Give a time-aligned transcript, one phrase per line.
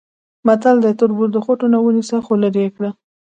[0.47, 2.89] متل دی: تربور د خوټونه ونیسه خولرې یې کړه.